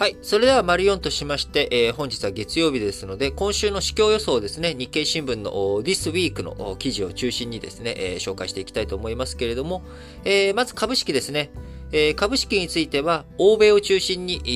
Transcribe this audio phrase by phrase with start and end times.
[0.00, 0.16] はい。
[0.22, 5.52] それでは、丸4としまして、えー、本日は月曜日ですので、今週の市況予想ですね、日経新聞の
[5.82, 9.82] This Week の記事を中心にですね、えー、紹介していきたいと思いますけれども、
[10.24, 11.50] えー、まず株式ですね。
[11.92, 14.48] えー、株式については、欧米を中心に、え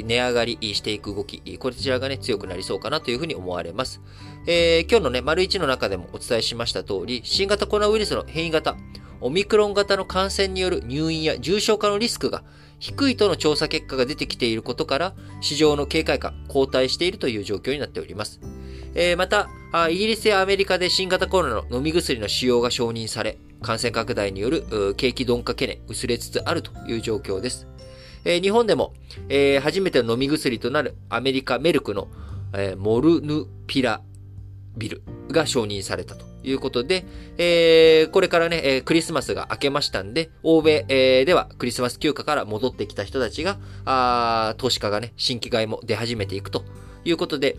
[0.00, 4.02] ー、値上がりしていく動き、こちらがね、強くなりそうかなというふうに思われます。
[4.46, 8.76] えー、今日のね、丸1の中でもお伝えしました通り、新型コロナウイルスの変異型、
[9.20, 12.42] オミクロン型の感染による入院や重症化のリスクが
[12.78, 18.40] 低いとの調査結果が出てきていることから、市場の警戒感、後退しているという状況になっております。
[18.94, 19.48] えー、また
[19.90, 27.66] イギリスやアメリカで新型コロナの飲み薬の使用が承認され、感染拡大による景気鈍化懸念、薄れつつあるという状況です。
[28.24, 28.94] えー、日本でも、
[29.28, 32.08] えー、初めての飲み薬となるアメリカメルクの、
[32.52, 34.02] えー、モルヌピラ
[34.78, 37.04] ビルが承認されたということで、
[37.36, 46.64] えー、これからね、えー、クリスマスが明けましたんで、欧米、えー、ではクリスマス休暇から戻ってきた人たちが、あ投資家がね、新規買いも出始めていくと
[47.04, 47.56] いうことで、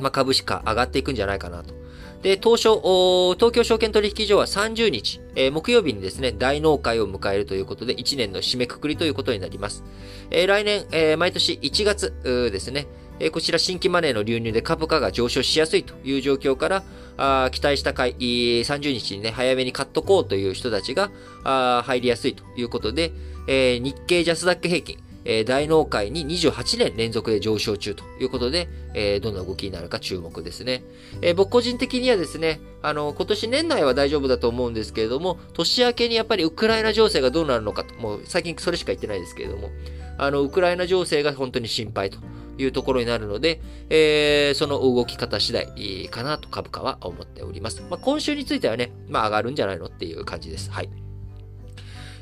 [0.00, 1.74] まあ、株式価上がっていくんじゃないかなと。
[2.22, 9.84] で、東証、東京証券取引所は30日、えー、木曜日にですね、大納会を迎えるということで、1年の締めくくりということになります。
[10.30, 12.86] えー、来年、えー、毎年1月ですね、
[13.20, 16.84] えこちら新規マネーの流入で株価が上昇しやすいという状況から、
[17.16, 21.10] あ期待した買い、30日にね、早めに買っとこうという人たちが
[21.44, 23.12] あ入りやすいということで、
[23.46, 30.82] えー、日経ジャスダック平均、えー、大納会に28年連続で上昇中ということで、えー、どんな動きになるか注目ですね。
[31.22, 39.70] えー、僕個人的にはですね、あの、今年年内は大丈夫だと思うんですけれども、年明けにやっぱりウクライナ情勢がどうなるのかと、もう最近それしか言ってないですけれども、
[40.18, 42.18] あの、ウクライナ情勢が本当に心配と
[42.58, 43.60] いうところになるので、
[43.90, 47.82] えー、その動き方次第かなと株価は思っております。
[47.90, 50.70] まあ、今週についてはね、まあ上がるんじゃないのっていう感じです。
[50.70, 50.88] はい。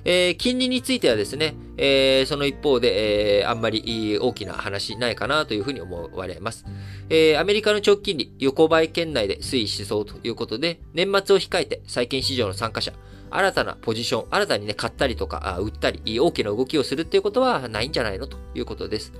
[0.05, 6.65] えー、金利についてはですね、えー、その一方で、えー、あんまり大きな話ないかなというふうに思われます。
[7.09, 12.93] えー、アメリカの長期金利、横ばい圏内で推移しそうということで、年末を控えて債券市場の参加者、
[13.31, 19.13] 新たなポジション、新たにね、買ったりとか、売ったり、大きな動きをするっていうことはないんじゃないのということです。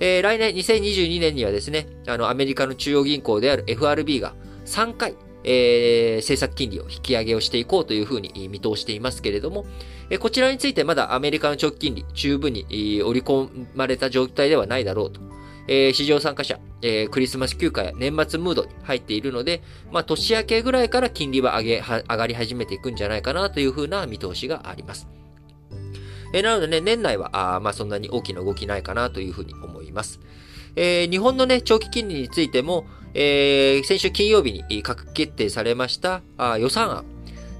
[0.00, 4.34] えー、来年2022年にはですね、あの、アメリカの中央銀行である FRB が
[4.66, 9.66] 3回、えー、政策金利を引き上げをしていこうというふうに見通していますけれども、
[10.10, 15.20] えー、こちらについてまだアメリカの長期金利十分に、えー、織り込まれた状態ではないだろうと。
[15.66, 25.08] えー、市場参加者、えー、クリスマス休暇や年末ムードに入っているので、まあ、年明けぐらいから金利は上げ、上がり始めていくんじゃないかなというふうな見通しがあります。
[26.34, 30.20] えー、なのでね、年内は、あまあ、そんなに大きな動きないかなというふうに思います。
[30.76, 37.04] えー、日本のね、長期金利についても、えー、先週金曜日に閣議決定されましたあ予算案、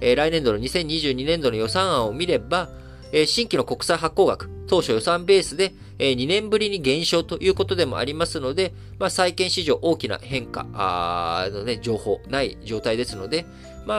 [0.00, 2.68] えー、来年度の2022年度の予算案を見れば、
[3.12, 13.46] えー、新規の国債発行額、当初予算ベースで、えー、2年ぶりに減少ということでもありますので、まあ、債券市場大きな変化あの、ね、情報ない状態ですので、
[13.86, 13.94] ま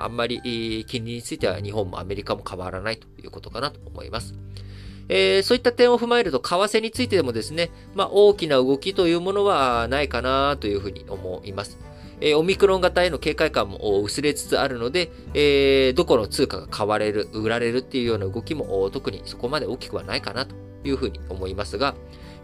[0.00, 4.34] あ、あんまり金利については日本もアメリカも変わらないということかなと思います。
[5.08, 11.78] えー、そういった点を踏まえると、為替についてもですね、まあ、大きな動きというものはないかなというふうに思います。
[12.20, 20.54] えー、オミクロン型への警戒感も薄れつつあるので、えー、どこの通貨が買われる、売られるっていうような動きも特にそこまで大きくはないかなと
[20.84, 21.94] いうふうに思いますが、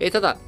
[0.00, 0.38] えー、ただ、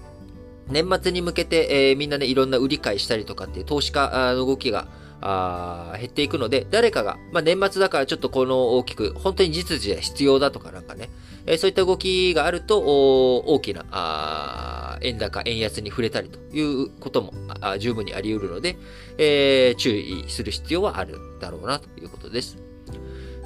[0.69, 4.89] 年末に向けて、えー、みんなね、いろんな売り買いしたりとかっていう投資家の動きが
[5.21, 11.09] あ減っていくので、誰かが、まあ、年末だからちょっとこの大きく、本当に実需で必要だとかなんかね、
[11.47, 17.33] え、そういった動きがあると、大きな円高、円安に触れたりということも
[17.79, 18.77] 十分にあり得るので、
[19.19, 22.59] え、注意する必要はあるだろうなということです。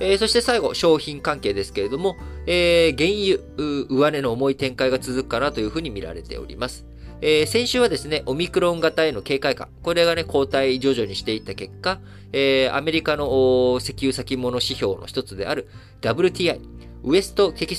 [0.00, 2.16] え、そして最後、商品関係ですけれども、
[2.46, 6.86] え、原油、上値の重い展開が続くかなというふうに見られております。
[7.22, 12.00] えー、先週はですね、オミクロン型への警戒感、これがね、後退徐々にしていった結果、
[12.32, 15.68] えー、アメリカの石油先物指標の一つである
[16.00, 16.60] WTI、
[17.02, 17.76] ウエストテキ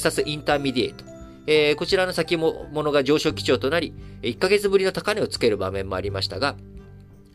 [0.00, 1.04] サスインターミディエイト、
[1.46, 6.56] えー、こちらの先物が上昇基調となり、1ヶ月ぶりの高値をつける場面もありましたが、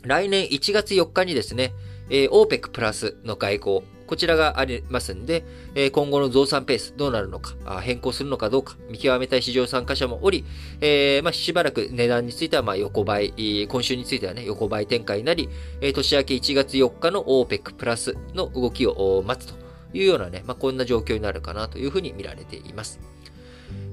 [0.03, 1.73] 来年1月4日にですね、
[2.09, 5.43] えー、OPEC プラスの会合、こちらがありますんで、
[5.73, 10.45] え今後の増産ペースどうなるのか、変更するのかどうか、見極めたい市場参加者もおり、
[10.81, 15.49] えー、まあ、しばらく値段についてはま横ばい、今週についてはね、横ばい展開になり、
[15.81, 19.62] え年明け1月4日の OPEC プラスの動きを待つと。
[19.93, 22.99] いうようなね、まあ、こんな状況になるかなというふうに見られています。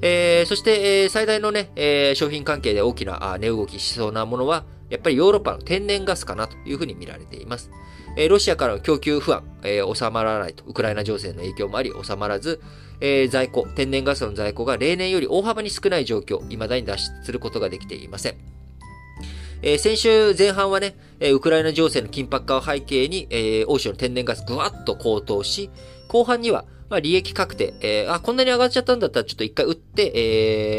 [0.02, 7.70] えー、そして、えー、最大のね、えー、商品関係で大きな値動きしそうなものは、やっぱりヨーロッパの天然ガスかなというふうに見られています。
[8.17, 12.61] えロシアからの供給不安、えー、収まらないと、ウクライナ情勢の影響もあり収まらず、
[13.00, 18.59] えー、在庫、天然ガスの在庫が例年より大幅に少ない状況、未だに脱出することができていません。
[19.62, 25.70] えー、先週前半はね、えウクライナ情勢の緊迫化を背景に、え、欧州の天然ガスぐわっと高騰し、
[26.08, 30.12] 後半には、まあ、利益確定、えー、あ、こんなに上がっちゃったんだったらちょっと一回売って、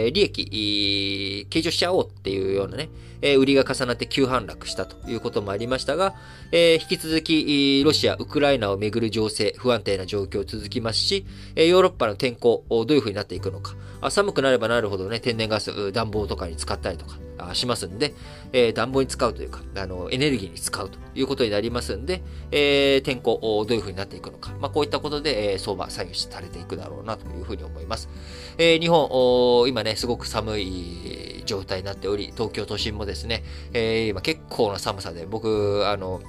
[0.05, 2.89] えー、利益、計上しちゃおうっていうようなね、
[3.21, 6.13] えー、売りが重なって急反落したということもありましたが、
[6.51, 11.25] えー、引き続き、ロシア、ウクライナをめぐる情勢、不安定な状況続きますし、
[11.55, 13.75] えー、ヨーロッパの天候、どういう風になっていくのか。
[14.01, 17.19] あ寒くなればなるほどね、天然ガス、暖房とかに使ったりとか
[17.53, 18.13] しますんで、
[18.53, 22.21] えー、暖房に使うというか、あの、エネルギーに使うということになりますんで、
[22.51, 24.51] えー、天候、どういう風になっていくのか。
[24.59, 28.09] まあ、こういったことで、えー、相場左右されていくだろうなというふうに思います。
[28.57, 33.43] えー、日本、今ね、すごく寒い状態になっており、東京都心もですね、
[33.73, 36.21] えー、今結構な寒さで、僕、あの、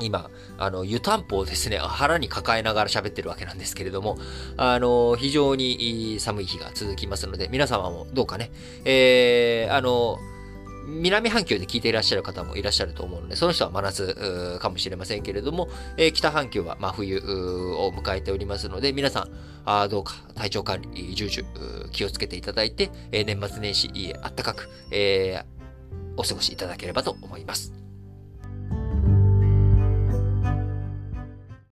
[0.00, 4.18] 今、あの、湯たんぽをですね、腹に抱えながら喋ってるわけなんですけれども、
[4.56, 8.50] あの、非常に寒い日が続きますので、皆様もどうかね、
[8.84, 10.18] えー、あの、
[10.88, 15.68] 南半球で聞いていらっしゃる方もいらっしゃると思うので、その人は真夏かもしれませんけれども、
[15.98, 19.28] えー、北半球は真冬を迎えておりますので、皆さん、
[19.66, 25.58] あどうか体調管理、重々気をつけていただいて、えー、年末年始、あったかく、えー、
[26.16, 27.77] お過ごしいただければと思います。